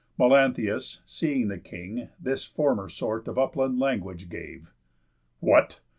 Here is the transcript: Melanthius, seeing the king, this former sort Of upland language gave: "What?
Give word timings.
Melanthius, 0.17 0.99
seeing 1.05 1.47
the 1.47 1.59
king, 1.59 2.09
this 2.19 2.43
former 2.43 2.89
sort 2.89 3.27
Of 3.27 3.37
upland 3.37 3.77
language 3.79 4.29
gave: 4.29 4.71
"What? 5.39 5.79